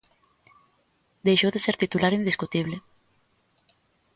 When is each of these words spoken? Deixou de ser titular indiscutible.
Deixou 1.27 1.51
de 1.53 1.63
ser 1.65 1.75
titular 1.83 2.11
indiscutible. 2.19 2.77